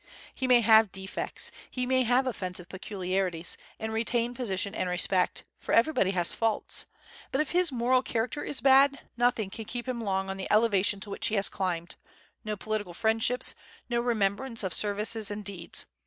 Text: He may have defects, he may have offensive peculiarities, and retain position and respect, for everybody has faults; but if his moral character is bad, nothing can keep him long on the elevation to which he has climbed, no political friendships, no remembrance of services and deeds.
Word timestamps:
He 0.33 0.47
may 0.47 0.61
have 0.61 0.91
defects, 0.91 1.51
he 1.69 1.85
may 1.85 2.01
have 2.01 2.25
offensive 2.25 2.67
peculiarities, 2.67 3.55
and 3.77 3.93
retain 3.93 4.33
position 4.33 4.73
and 4.73 4.89
respect, 4.89 5.43
for 5.59 5.73
everybody 5.73 6.09
has 6.09 6.33
faults; 6.33 6.87
but 7.31 7.39
if 7.39 7.51
his 7.51 7.71
moral 7.71 8.01
character 8.01 8.43
is 8.43 8.61
bad, 8.61 8.99
nothing 9.15 9.51
can 9.51 9.65
keep 9.65 9.87
him 9.87 10.01
long 10.01 10.27
on 10.27 10.37
the 10.37 10.49
elevation 10.51 11.01
to 11.01 11.11
which 11.11 11.27
he 11.27 11.35
has 11.35 11.49
climbed, 11.49 11.97
no 12.43 12.57
political 12.57 12.95
friendships, 12.95 13.53
no 13.91 13.99
remembrance 14.01 14.63
of 14.63 14.73
services 14.73 15.29
and 15.29 15.45
deeds. 15.45 15.85